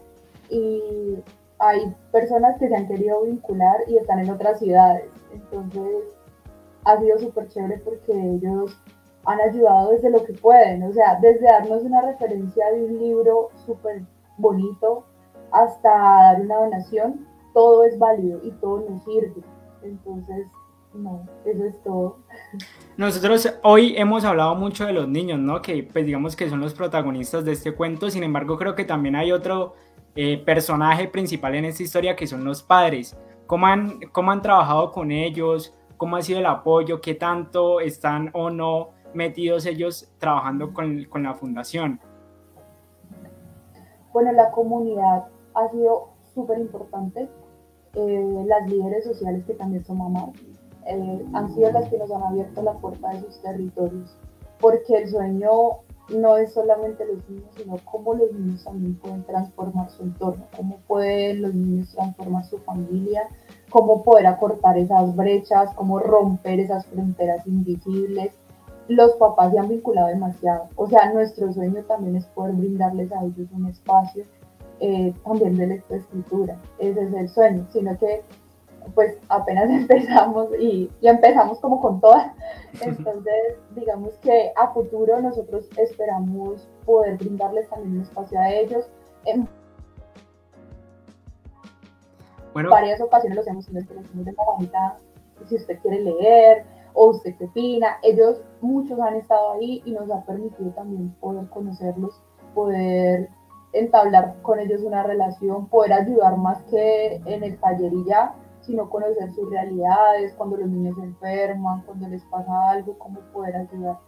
[0.49, 1.15] Y
[1.63, 5.09] hay personas que se han querido vincular y están en otras ciudades.
[5.33, 6.03] Entonces,
[6.85, 8.77] ha sido súper chévere porque ellos
[9.25, 13.49] han ayudado desde lo que pueden, o sea, desde darnos una referencia de un libro
[13.65, 14.03] súper
[14.37, 15.05] bonito
[15.51, 19.41] hasta dar una donación, todo es válido y todo nos sirve.
[19.81, 20.47] Entonces,
[20.93, 22.17] no, eso es todo.
[22.97, 25.61] Nosotros hoy hemos hablado mucho de los niños, ¿no?
[25.61, 29.15] Que pues digamos que son los protagonistas de este cuento, sin embargo creo que también
[29.15, 29.75] hay otro
[30.15, 33.17] eh, personaje principal en esta historia que son los padres.
[33.47, 35.73] ¿Cómo han, ¿Cómo han trabajado con ellos?
[35.97, 37.01] ¿Cómo ha sido el apoyo?
[37.01, 41.99] ¿Qué tanto están o no metidos ellos trabajando con, con la fundación?
[44.11, 47.27] Bueno, la comunidad ha sido súper importante.
[47.95, 50.29] Eh, las líderes sociales que también son mamás
[50.87, 54.17] eh, han sido las que nos han abierto la puerta de sus territorios,
[54.59, 55.51] porque el sueño
[56.13, 60.77] no es solamente los niños, sino cómo los niños también pueden transformar su entorno, cómo
[60.87, 63.23] pueden los niños transformar su familia,
[63.69, 68.33] cómo poder acortar esas brechas, cómo romper esas fronteras invisibles.
[68.87, 73.23] Los papás se han vinculado demasiado, o sea, nuestro sueño también es poder brindarles a
[73.23, 74.25] ellos un espacio
[74.79, 78.21] eh, también de lectoescritura, ese es el sueño, sino que
[78.95, 82.31] pues apenas empezamos y, y, empezamos como con todas.
[82.81, 88.89] Entonces, digamos que a futuro nosotros esperamos poder brindarles también un espacio a ellos.
[89.25, 89.47] En
[92.53, 92.69] bueno.
[92.69, 94.33] varias ocasiones los hemos tenido de
[94.71, 94.97] la
[95.47, 97.97] si usted quiere leer o usted qué opina.
[98.03, 102.21] Ellos, muchos han estado ahí y nos ha permitido también poder conocerlos,
[102.53, 103.29] poder
[103.73, 108.89] entablar con ellos una relación, poder ayudar más que en el taller y ya, sino
[108.89, 113.99] conocer sus realidades, cuando los niños se enferman, cuando les pasa algo, cómo poder ayudar.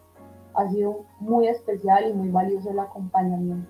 [0.56, 3.70] Ha sido muy especial y muy valioso el acompañamiento.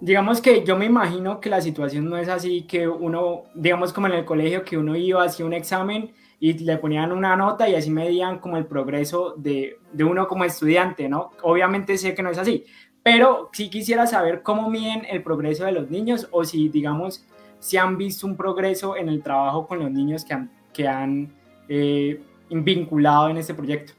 [0.00, 4.08] Digamos que yo me imagino que la situación no es así que uno, digamos como
[4.08, 7.76] en el colegio, que uno iba, hacía un examen y le ponían una nota y
[7.76, 11.30] así medían como el progreso de, de uno como estudiante, ¿no?
[11.42, 12.64] Obviamente sé que no es así,
[13.02, 17.24] pero sí quisiera saber cómo miden el progreso de los niños o si, digamos,
[17.62, 21.32] si han visto un progreso en el trabajo con los niños que han, que han
[21.68, 22.20] eh,
[22.50, 23.92] vinculado en este proyecto.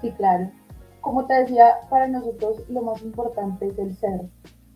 [0.00, 0.50] Sí, claro.
[1.00, 4.22] Como te decía, para nosotros lo más importante es el ser.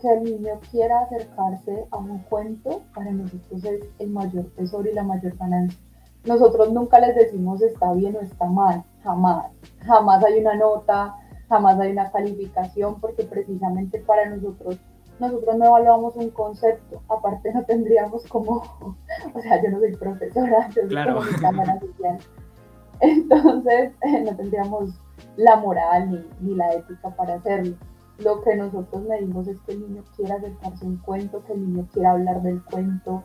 [0.00, 4.94] Que el niño quiera acercarse a un cuento, para nosotros es el mayor tesoro y
[4.94, 5.80] la mayor ganancia.
[6.24, 9.50] Nosotros nunca les decimos está bien o está mal, jamás.
[9.80, 11.16] Jamás hay una nota,
[11.48, 14.78] jamás hay una calificación, porque precisamente para nosotros
[15.18, 18.56] nosotros no evaluamos un concepto, aparte no tendríamos como,
[19.34, 21.22] o sea, yo no soy profesora, yo soy claro.
[21.22, 22.18] social,
[23.00, 23.92] entonces
[24.24, 24.90] no tendríamos
[25.36, 27.76] la moral ni, ni, la ética para hacerlo.
[28.18, 31.70] Lo que nosotros medimos es que el niño quiera acercarse a un cuento, que el
[31.70, 33.22] niño quiera hablar del cuento,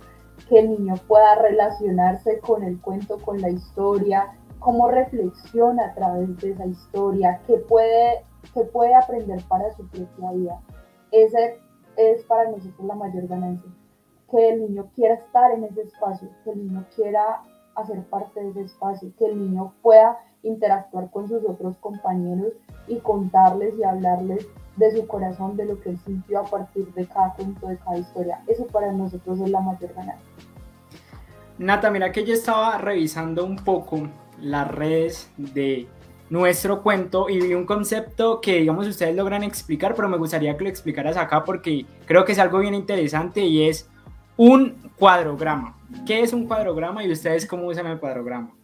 [0.49, 6.37] que el niño pueda relacionarse con el cuento, con la historia, cómo reflexiona a través
[6.37, 8.23] de esa historia, qué puede,
[8.53, 10.61] qué puede aprender para su propia vida.
[11.11, 11.59] Ese
[11.97, 13.69] es para nosotros la mayor ganancia.
[14.29, 17.43] Que el niño quiera estar en ese espacio, que el niño quiera
[17.75, 22.53] hacer parte de ese espacio, que el niño pueda interactuar con sus otros compañeros
[22.87, 27.05] y contarles y hablarles de su corazón, de lo que él sintió a partir de
[27.05, 28.41] cada cuento, de cada historia.
[28.47, 30.25] Eso para nosotros es la mayor ganancia.
[31.57, 34.07] Nata, mira que yo estaba revisando un poco
[34.39, 35.87] las redes de
[36.31, 40.69] nuestro cuento y un concepto que digamos ustedes logran explicar, pero me gustaría que lo
[40.69, 43.89] explicaras acá porque creo que es algo bien interesante y es
[44.37, 45.77] un cuadrograma.
[46.07, 48.55] ¿Qué es un cuadrograma y ustedes cómo usan el cuadrograma?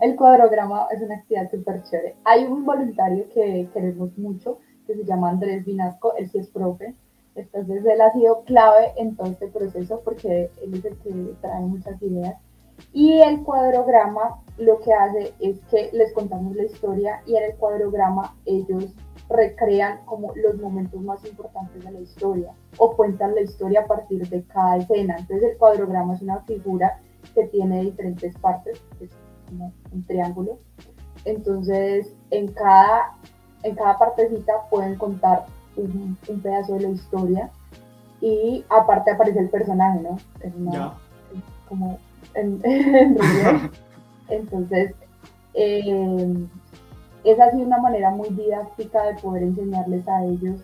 [0.00, 2.16] El cuadrograma es una actividad súper chévere.
[2.24, 6.92] Hay un voluntario que queremos mucho, que se llama Andrés Vinasco, él sí es profe.
[7.36, 11.60] Entonces él ha sido clave en todo este proceso porque él es el que trae
[11.60, 12.34] muchas ideas
[12.92, 17.56] Y el cuadrograma lo que hace es que les contamos la historia y en el
[17.56, 18.94] cuadrograma ellos
[19.28, 24.28] recrean como los momentos más importantes de la historia o cuentan la historia a partir
[24.28, 25.16] de cada escena.
[25.18, 27.00] Entonces el cuadrograma es una figura
[27.34, 29.10] que tiene diferentes partes, es
[29.46, 30.58] como un triángulo.
[31.24, 33.16] Entonces en cada,
[33.62, 37.50] en cada partecita pueden contar un, pedazo de la historia
[38.20, 40.18] y aparte aparece el personaje, ¿no?
[40.40, 40.98] Es una,
[41.68, 41.98] como
[42.34, 42.60] en,
[44.28, 44.94] Entonces,
[45.54, 46.46] eh,
[47.24, 50.60] es así una manera muy didáctica de poder enseñarles a ellos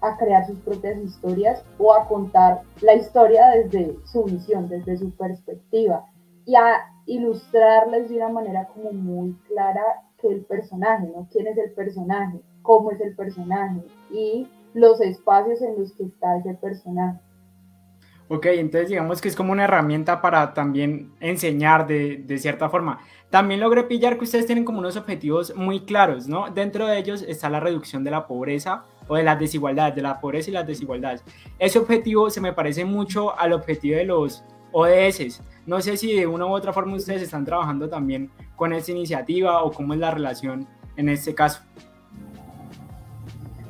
[0.00, 5.10] a crear sus propias historias o a contar la historia desde su visión, desde su
[5.12, 6.04] perspectiva
[6.44, 9.82] y a ilustrarles de una manera como muy clara
[10.18, 11.26] que el personaje, ¿no?
[11.32, 12.40] ¿Quién es el personaje?
[12.62, 13.82] ¿Cómo es el personaje?
[14.10, 17.18] Y los espacios en los que está ese personaje.
[18.28, 22.98] Ok, entonces digamos que es como una herramienta para también enseñar de, de, cierta forma.
[23.28, 26.50] También logré pillar que ustedes tienen como unos objetivos muy claros, ¿no?
[26.50, 30.20] Dentro de ellos está la reducción de la pobreza o de las desigualdades, de la
[30.20, 31.22] pobreza y las desigualdades.
[31.58, 35.42] Ese objetivo se me parece mucho al objetivo de los ODS.
[35.66, 39.62] No sé si de una u otra forma ustedes están trabajando también con esta iniciativa
[39.62, 41.62] o cómo es la relación en este caso.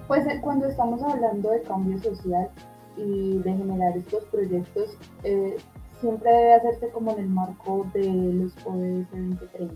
[0.09, 2.49] Pues eh, cuando estamos hablando de cambio social,
[2.97, 5.57] y de generar estos proyectos eh,
[6.01, 9.75] siempre debe hacerse como en el marco de los ODS 2030,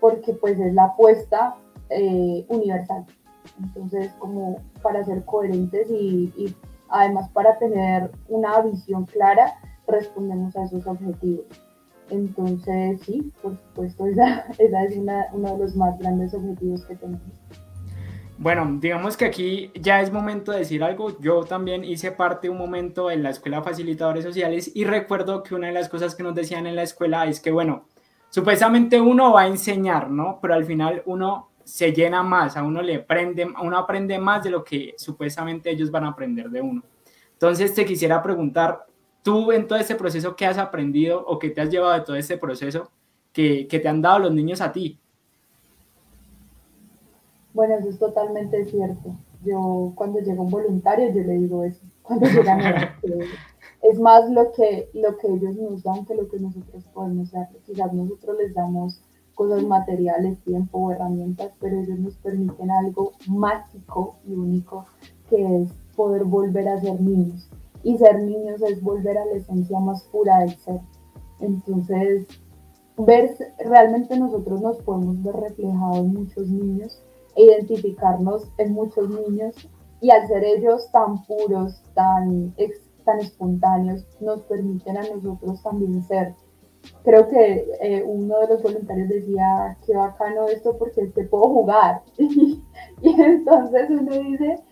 [0.00, 1.56] porque pues es la apuesta
[1.90, 3.06] eh, universal.
[3.62, 6.54] Entonces, como para ser coherentes y, y,
[6.90, 9.54] además para tener una visión clara,
[9.86, 11.46] respondemos a esos objetivos.
[12.10, 16.96] Entonces, sí, por supuesto, esa, esa es una, uno de los más grandes objetivos que
[16.96, 17.22] tenemos.
[18.40, 21.18] Bueno, digamos que aquí ya es momento de decir algo.
[21.18, 25.66] Yo también hice parte un momento en la escuela facilitadores sociales y recuerdo que una
[25.66, 27.86] de las cosas que nos decían en la escuela es que, bueno,
[28.30, 30.38] supuestamente uno va a enseñar, ¿no?
[30.40, 34.44] Pero al final uno se llena más, a uno le aprende, a uno aprende más
[34.44, 36.84] de lo que supuestamente ellos van a aprender de uno.
[37.32, 38.86] Entonces te quisiera preguntar,
[39.24, 42.14] tú en todo este proceso, ¿qué has aprendido o qué te has llevado de todo
[42.14, 42.88] este proceso
[43.32, 45.00] que, que te han dado los niños a ti?
[47.58, 49.16] Bueno, eso es totalmente cierto.
[49.42, 51.84] Yo cuando llega un voluntario, yo le digo eso.
[52.02, 52.60] Cuando llegan
[53.82, 57.48] es más lo que, lo que ellos nos dan que lo que nosotros podemos dar.
[57.66, 59.02] Quizás nosotros les damos
[59.34, 64.86] cosas materiales, tiempo o herramientas, pero ellos nos permiten algo mágico y único
[65.28, 67.50] que es poder volver a ser niños.
[67.82, 70.80] Y ser niños es volver a la esencia más pura del ser.
[71.40, 72.24] Entonces,
[72.96, 77.02] ver, realmente nosotros nos podemos ver reflejados en muchos niños
[77.38, 79.54] identificarnos en muchos niños
[80.00, 82.54] y al ser ellos tan puros, tan,
[83.04, 86.34] tan espontáneos, nos permiten a nosotros también ser.
[87.04, 92.02] Creo que eh, uno de los voluntarios decía, qué bacano esto porque te puedo jugar.
[92.18, 94.62] y entonces uno dice,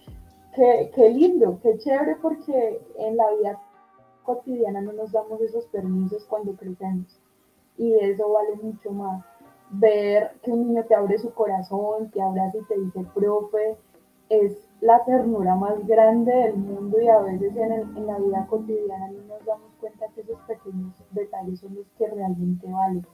[0.54, 3.60] qué, qué lindo, qué chévere porque en la vida
[4.22, 7.20] cotidiana no nos damos esos permisos cuando crecemos.
[7.78, 9.24] Y eso vale mucho más
[9.70, 13.76] ver que un niño te abre su corazón, te abraza y te dice, profe,
[14.28, 19.34] es la ternura más grande del mundo y a veces en, la vida cotidiana no
[19.34, 23.06] nos damos cuenta que esos pequeños detalles son los que realmente valen.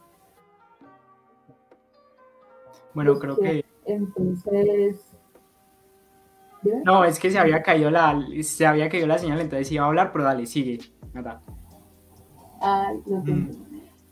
[2.94, 3.64] Bueno, creo que...
[3.84, 5.08] Entonces...
[6.84, 9.88] No, es que se había caído la, se había caído la señal, entonces iba a
[9.88, 10.78] hablar, pero dale, sigue.
[11.12, 11.42] Nada.
[12.60, 13.52] Ah, lo tengo.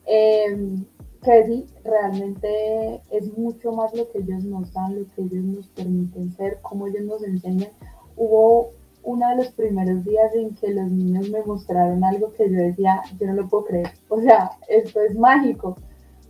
[0.05, 0.85] Em,
[1.23, 5.69] que sí, realmente es mucho más lo que ellos nos dan, lo que ellos nos
[5.69, 7.71] permiten ser, cómo ellos nos enseñan.
[8.17, 8.71] Hubo
[9.03, 13.03] uno de los primeros días en que los niños me mostraron algo que yo decía,
[13.19, 15.77] yo no lo puedo creer, o sea, esto es mágico,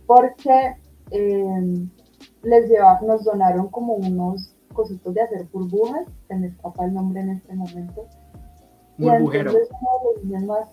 [0.05, 0.75] porque
[1.11, 1.89] em,
[2.43, 7.21] les lleva, nos donaron como unos cositos de hacer burbujas, se me escapa el nombre
[7.21, 8.07] en este momento.
[8.97, 9.51] Burbujero.
[9.51, 10.69] Y entonces uno de los niños más,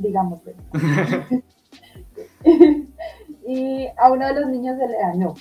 [0.00, 0.40] digamos,
[3.46, 5.34] y a uno de los niños se le dañó.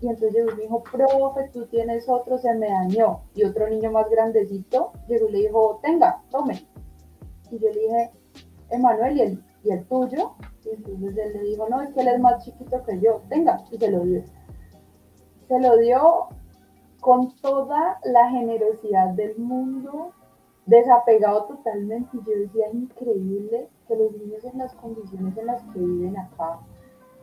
[0.00, 3.22] Y entonces llegó y me dijo, profe, tú tienes otro, se me dañó.
[3.34, 6.66] Y otro niño más grandecito llegó y le dijo, tenga, tome.
[7.50, 8.10] Y yo le dije,
[8.70, 10.34] Emanuel, ¿y el, ¿y el tuyo?
[10.64, 13.64] Y entonces él le dijo, no, es que él es más chiquito que yo, tenga.
[13.70, 14.22] Y se lo dio.
[15.46, 16.28] Se lo dio
[17.00, 20.12] con toda la generosidad del mundo,
[20.66, 22.16] desapegado totalmente.
[22.16, 26.58] Y yo decía, increíble que los niños en las condiciones en las que viven acá,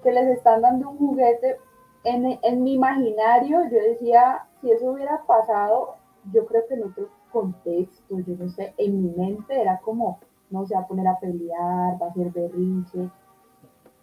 [0.03, 1.57] que les están dando un juguete.
[2.03, 5.95] En, en mi imaginario, yo decía, si eso hubiera pasado,
[6.31, 10.19] yo creo que en otro contexto, yo no sé, en mi mente era como,
[10.49, 13.09] no se va a poner a pelear, va a ser berrinche.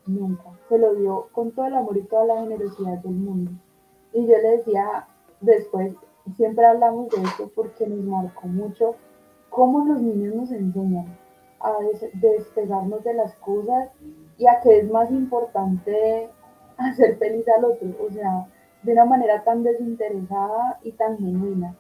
[0.07, 0.51] nunca.
[0.68, 3.51] Se lo dio con todo el amor y toda la generosidad del mundo.
[4.12, 5.09] Y yo le decía
[5.40, 5.94] después,
[6.36, 8.94] siempre hablamos de esto porque nos marcó mucho
[9.51, 11.18] cómo los niños nos enseñan
[11.61, 11.72] a
[12.14, 13.90] despegarnos de las cosas
[14.39, 16.28] y a que es más importante
[16.78, 18.47] hacer feliz al otro, o sea,
[18.82, 21.74] de una manera tan desinteresada y tan genuina.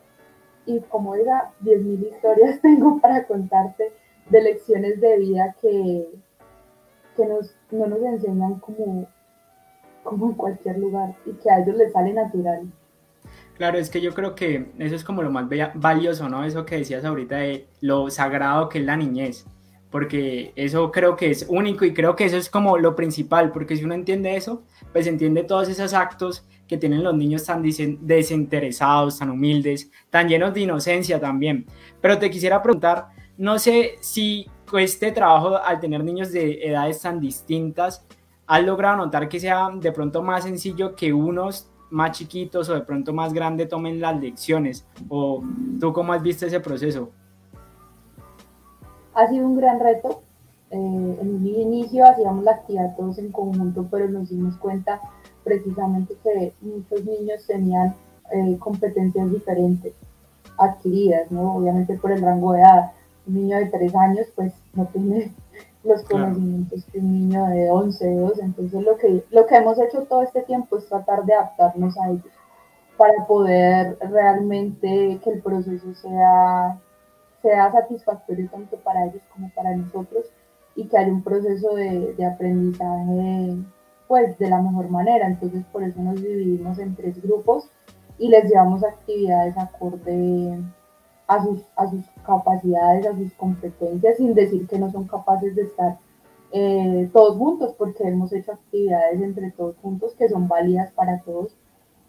[0.64, 3.92] Y como diga, 10.000 historias tengo para contarte
[4.30, 6.08] de lecciones de vida que,
[7.16, 9.06] que nos, no nos enseñan como,
[10.02, 12.66] como en cualquier lugar y que a ellos les sale natural.
[13.56, 16.44] Claro, es que yo creo que eso es como lo más valioso, ¿no?
[16.44, 19.46] Eso que decías ahorita de lo sagrado que es la niñez,
[19.90, 23.76] porque eso creo que es único y creo que eso es como lo principal, porque
[23.76, 24.62] si uno entiende eso,
[24.92, 30.52] pues entiende todos esos actos que tienen los niños tan desinteresados, tan humildes, tan llenos
[30.52, 31.66] de inocencia también.
[32.00, 33.08] Pero te quisiera preguntar,
[33.38, 38.04] no sé si este trabajo al tener niños de edades tan distintas,
[38.46, 42.80] has logrado notar que sea de pronto más sencillo que unos más chiquitos o de
[42.80, 44.86] pronto más grandes tomen las lecciones?
[45.08, 45.42] ¿O
[45.80, 47.12] tú cómo has visto ese proceso?
[49.16, 50.22] Ha sido un gran reto.
[50.70, 55.00] Eh, en un inicio hacíamos la actividad todos en conjunto, pero nos dimos cuenta
[55.42, 57.94] precisamente que muchos niños tenían
[58.32, 59.94] eh, competencias diferentes
[60.58, 61.56] adquiridas, ¿no?
[61.56, 62.92] Obviamente por el rango de edad.
[63.26, 65.32] Un niño de tres años pues no tiene
[65.84, 68.42] los conocimientos que un niño de 11, 12.
[68.42, 72.10] Entonces lo que, lo que hemos hecho todo este tiempo es tratar de adaptarnos a
[72.10, 72.24] ellos
[72.98, 76.78] para poder realmente que el proceso sea,
[77.46, 80.26] sea satisfactorio tanto para ellos como para nosotros
[80.74, 83.56] y que haya un proceso de, aprendizaje
[84.08, 85.28] pues de la mejor manera.
[85.28, 87.70] Entonces por eso nos dividimos en tres grupos
[88.18, 90.58] y les llevamos actividades acorde
[91.28, 95.62] a sus, a sus capacidades, a sus competencias, sin decir que no son capaces de
[95.62, 95.98] estar
[96.52, 101.54] eh, todos juntos, porque hemos hecho actividades entre todos juntos que son válidas para todos.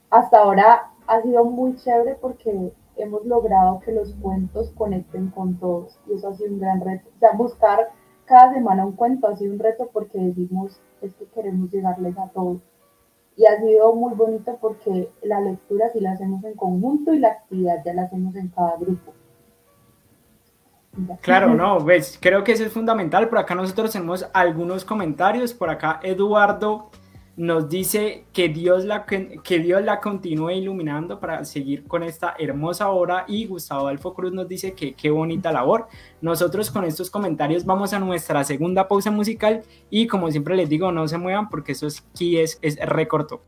[0.09, 5.99] Hasta ahora ha sido muy chévere porque hemos logrado que los cuentos conecten con todos
[6.07, 7.09] y eso ha sido un gran reto.
[7.15, 7.89] O sea, buscar
[8.25, 12.27] cada semana un cuento ha sido un reto porque decimos es que queremos llegarles a
[12.29, 12.61] todos
[13.37, 17.29] y ha sido muy bonito porque la lectura sí la hacemos en conjunto y la
[17.29, 19.13] actividad ya la hacemos en cada grupo.
[21.21, 23.29] Claro, no, ves, creo que eso es fundamental.
[23.29, 25.53] Por acá nosotros tenemos algunos comentarios.
[25.53, 26.89] Por acá Eduardo
[27.37, 32.89] nos dice que Dios la, que Dios la continúe iluminando para seguir con esta hermosa
[32.89, 35.87] obra y Gustavo Alfo Cruz nos dice que qué bonita labor.
[36.19, 39.61] Nosotros con estos comentarios vamos a nuestra segunda pausa musical
[39.91, 43.43] y como siempre les digo, no se muevan porque eso aquí es, es recorto.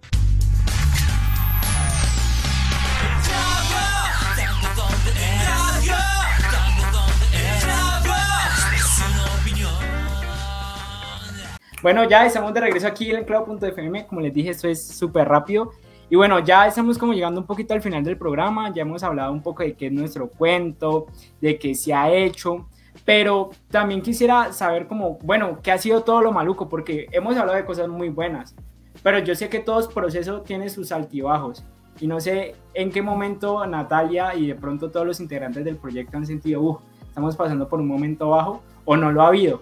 [11.82, 14.06] Bueno, ya estamos de regreso aquí en clavo.fm.
[14.08, 15.72] Como les dije, esto es súper rápido.
[16.10, 18.74] Y bueno, ya estamos como llegando un poquito al final del programa.
[18.74, 21.06] Ya hemos hablado un poco de qué es nuestro cuento,
[21.40, 22.68] de qué se ha hecho.
[23.06, 27.58] Pero también quisiera saber como, bueno, qué ha sido todo lo maluco, porque hemos hablado
[27.58, 28.56] de cosas muy buenas.
[29.02, 31.64] Pero yo sé que todo proceso tiene sus altibajos.
[32.02, 36.18] Y no sé en qué momento Natalia y de pronto todos los integrantes del proyecto
[36.18, 39.62] han sentido, uff, estamos pasando por un momento bajo o no lo ha habido.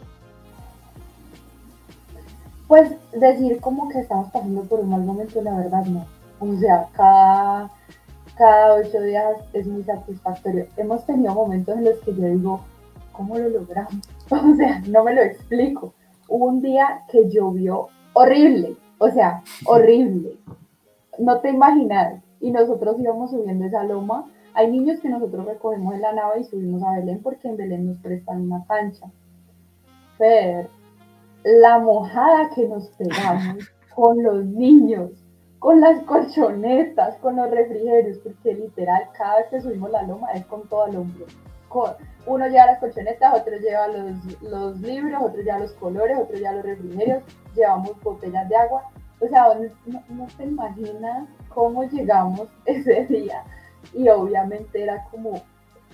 [2.68, 6.06] Pues decir como que estamos pasando por un mal momento, la verdad no.
[6.40, 7.72] O sea, cada,
[8.36, 10.68] cada ocho días es muy satisfactorio.
[10.76, 12.62] Hemos tenido momentos en los que yo digo,
[13.14, 14.02] ¿cómo lo logramos?
[14.30, 15.94] O sea, no me lo explico.
[16.28, 20.38] Hubo un día que llovió horrible, o sea, horrible.
[21.18, 22.22] No te imaginas.
[22.42, 24.26] Y nosotros íbamos subiendo esa loma.
[24.54, 27.88] Hay niños que nosotros recogemos en la nave y subimos a Belén porque en Belén
[27.88, 29.06] nos prestan una cancha.
[30.18, 30.68] Pero
[31.48, 35.12] la mojada que nos pegamos con los niños,
[35.60, 40.46] con las colchonetas, con los refrigerios, porque literal cada vez que subimos la loma es
[40.46, 41.26] con todo el hombro.
[42.26, 46.66] uno lleva las colchonetas, otro lleva los, libros, otro lleva los colores, otro lleva los
[46.66, 47.24] refrigerios,
[47.56, 48.84] llevamos botellas de agua.
[49.22, 49.48] O sea,
[49.86, 53.44] no, no te imaginas cómo llegamos ese día.
[53.94, 55.42] Y obviamente era como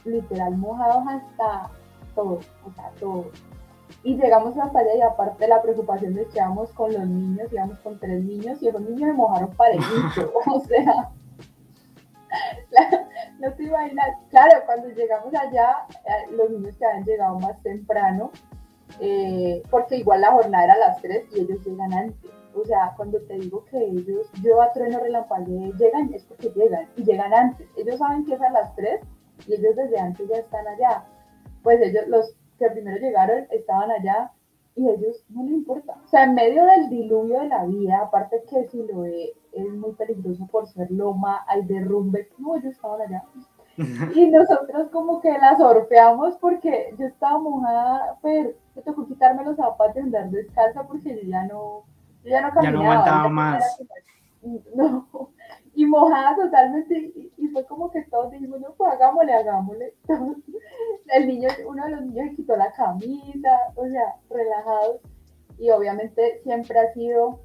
[0.03, 1.69] literal mojados hasta
[2.15, 3.25] todo, o sea, todo.
[4.03, 7.51] Y llegamos hasta allá y aparte de la preocupación de que íbamos con los niños,
[7.53, 10.33] íbamos con tres niños y esos niños me mojaron parejito.
[10.45, 11.09] o sea,
[13.39, 14.17] no te imaginas.
[14.29, 18.31] Claro, cuando llegamos allá, eh, los niños que habían llegado más temprano,
[18.99, 22.31] eh, porque igual la jornada era a las tres y ellos llegan antes.
[22.55, 26.87] O sea, cuando te digo que ellos, yo a trueno relampagué, llegan, es porque llegan
[26.95, 27.67] y llegan antes.
[27.77, 29.01] Ellos saben que es a las tres
[29.47, 31.05] y ellos desde antes ya están allá.
[31.63, 34.31] Pues ellos, los que primero llegaron estaban allá
[34.75, 35.93] y a ellos no les importa.
[36.03, 39.69] O sea, en medio del diluvio de la vida, aparte que si lo ve es
[39.69, 43.23] muy peligroso por ser loma, hay derrumbe, no, ellos estaban allá.
[44.15, 49.57] y nosotros como que la sorfeamos porque yo estaba mojada, pero me tocó quitarme los
[49.57, 51.83] zapatos y andar descalza porque yo ya no,
[52.23, 52.61] yo ya no caminaba.
[52.61, 53.77] Ya no aguantaba más.
[54.75, 55.07] No,
[55.75, 59.93] y mojada totalmente, y, fue como que todos dijimos, no, pues hagámosle, hagámosle.
[61.13, 65.01] El niño, uno de los niños se quitó la camisa, o sea, relajados,
[65.59, 67.41] y obviamente siempre ha sido,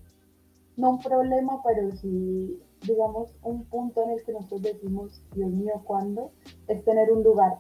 [0.77, 5.83] no un problema, pero sí, digamos, un punto en el que nosotros decimos, Dios mío,
[5.85, 6.33] ¿cuándo?
[6.69, 7.59] Es tener un lugar.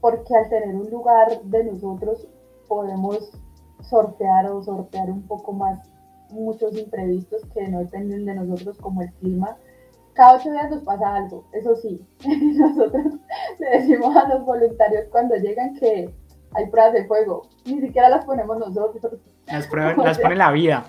[0.00, 2.28] Porque al tener un lugar de nosotros
[2.68, 3.32] podemos
[3.82, 5.80] sortear o sortear un poco más
[6.30, 9.56] muchos imprevistos que no dependen de nosotros como el clima.
[10.14, 12.04] Cada ocho días nos pasa algo, eso sí.
[12.26, 13.14] Nosotros
[13.58, 16.12] le decimos a los voluntarios cuando llegan que
[16.52, 19.20] hay pruebas de fuego, ni siquiera las ponemos nosotros.
[19.46, 20.84] Las, pruebas, las pone la vida.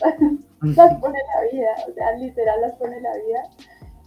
[0.60, 3.42] las pone la vida, o sea, literal las pone la vida.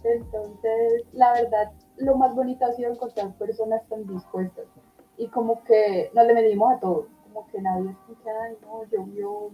[0.04, 4.66] Entonces, la verdad, lo más bonito ha sido encontrar personas tan dispuestas
[5.16, 7.06] y como que no le medimos a todos
[7.58, 9.50] que nadie escucha, ay, no, llovió,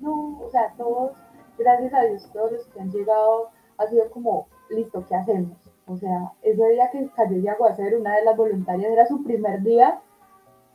[0.00, 1.12] no, o sea, todos,
[1.58, 3.48] gracias a Dios, todos los que han llegado,
[3.78, 5.56] ha sido como, listo, ¿qué hacemos?
[5.86, 9.62] O sea, ese día que cayó de aguacero, una de las voluntarias era su primer
[9.62, 10.00] día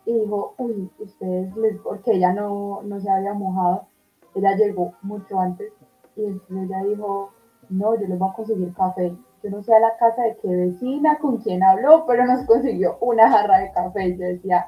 [0.06, 3.86] y dijo, uy, ustedes, les, porque ella no, no se había mojado,
[4.34, 5.72] ella llegó mucho antes
[6.16, 7.32] y entonces ella dijo,
[7.70, 9.16] no, yo les voy a conseguir café.
[9.44, 12.98] Yo no sé a la casa de qué vecina, con quién habló, pero nos consiguió
[13.02, 14.18] una jarra de café.
[14.18, 14.68] Yo decía,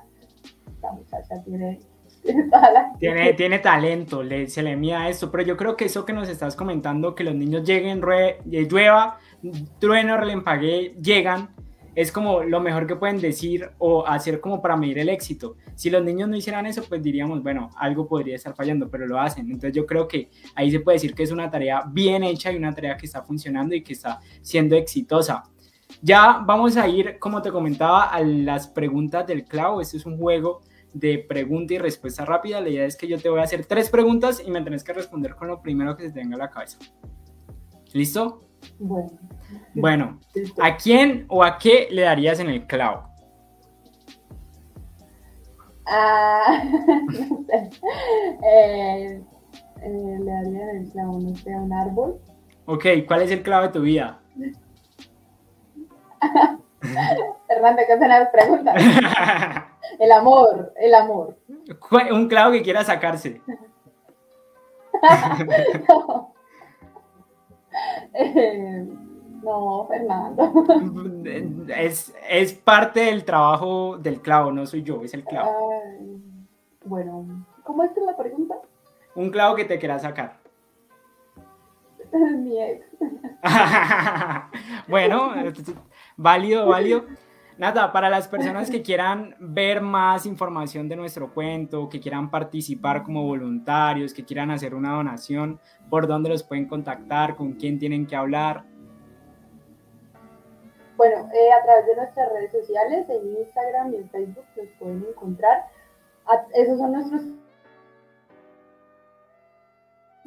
[0.68, 1.80] esta muchacha tiene,
[3.00, 6.30] tiene, tiene talento, le, se le mía esto, pero yo creo que eso que nos
[6.30, 9.20] estás comentando, que los niños lleguen, eh, llueva,
[9.80, 11.50] trueno, relampague, llegan,
[11.96, 15.58] es como lo mejor que pueden decir o hacer como para medir el éxito.
[15.76, 19.20] Si los niños no hicieran eso, pues diríamos, bueno, algo podría estar fallando, pero lo
[19.20, 19.46] hacen.
[19.46, 22.56] Entonces yo creo que ahí se puede decir que es una tarea bien hecha y
[22.56, 25.44] una tarea que está funcionando y que está siendo exitosa.
[26.02, 29.80] Ya vamos a ir, como te comentaba, a las preguntas del clavo.
[29.80, 30.62] Este es un juego
[30.94, 32.62] de pregunta y respuesta rápida.
[32.62, 34.94] La idea es que yo te voy a hacer tres preguntas y me tenés que
[34.94, 36.78] responder con lo primero que se te venga a la cabeza.
[37.94, 38.42] ¿Listo?
[38.80, 39.12] Bueno.
[39.76, 40.20] Bueno,
[40.62, 43.08] ¿a quién o a qué le darías en el clavo?
[45.86, 47.70] Ah, no sé.
[48.44, 49.22] Eh,
[49.82, 52.20] eh, le daría en el clavo, no sé, a un árbol.
[52.66, 54.20] Ok, ¿cuál es el clavo de tu vida?
[57.48, 58.76] Fernando, ¿qué hacen las preguntas?
[60.04, 61.38] El amor, el amor.
[62.12, 63.42] Un clavo que quiera sacarse.
[65.88, 66.34] no.
[68.14, 68.86] Eh,
[69.42, 70.54] no, Fernando.
[71.76, 75.72] Es, es, parte del trabajo del clavo, no soy yo, es el clavo.
[76.86, 77.26] bueno,
[77.64, 78.56] ¿cómo es que la pregunta?
[79.16, 80.38] Un clavo que te quiera sacar.
[82.12, 82.86] Mi ex.
[84.88, 85.32] bueno,
[86.16, 87.06] válido, válido.
[87.58, 93.04] Nada, para las personas que quieran ver más información de nuestro cuento, que quieran participar
[93.04, 97.36] como voluntarios, que quieran hacer una donación, ¿por dónde los pueden contactar?
[97.36, 98.64] ¿Con quién tienen que hablar?
[100.98, 105.06] Bueno, eh, a través de nuestras redes sociales, en Instagram y en Facebook los pueden
[105.08, 105.66] encontrar.
[106.56, 107.22] esos son nuestros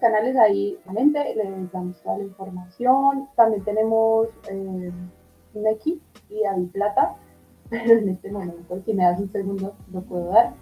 [0.01, 3.29] canales ahí, les damos toda la información.
[3.35, 4.29] También tenemos...
[4.49, 4.93] Eh,
[5.63, 6.01] Neki
[6.31, 7.17] y David Plata,
[7.71, 10.55] pero en este momento, si me das un segundo, lo puedo dar.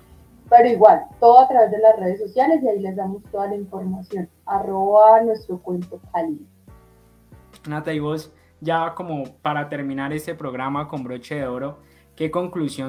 [0.48, 3.56] Pero igual, todo a través de las redes sociales y ahí les damos toda la
[3.56, 4.28] información.
[4.44, 6.46] Arroba nuestro cuento Cali.
[7.66, 11.78] Nata, y vos, ya como para terminar este programa con broche de oro,
[12.14, 12.82] ¿qué conclusión